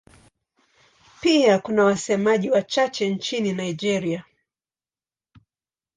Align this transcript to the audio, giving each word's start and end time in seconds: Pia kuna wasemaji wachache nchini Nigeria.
Pia 1.21 1.59
kuna 1.59 1.83
wasemaji 1.83 2.49
wachache 2.49 3.09
nchini 3.09 3.53
Nigeria. 3.53 4.23